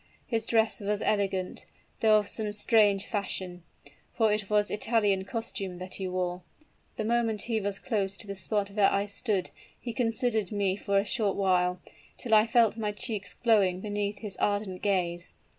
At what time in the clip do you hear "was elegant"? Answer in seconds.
0.79-1.67